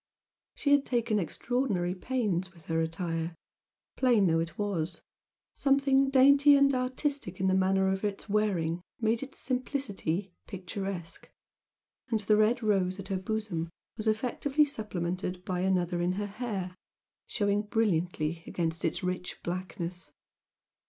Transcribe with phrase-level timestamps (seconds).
[0.55, 3.35] She had taken extraordinary pains with her attire,
[3.95, 5.03] plain though it was
[5.53, 11.29] something dainty and artistic in the manner of its wearing made its simplicity picturesque,
[12.09, 16.73] and the red rose at her bosom was effectively supplemented by another in her hair,
[17.27, 20.11] showing brilliantly against its rich blackness.